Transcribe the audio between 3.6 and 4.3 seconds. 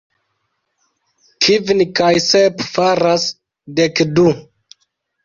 dek du.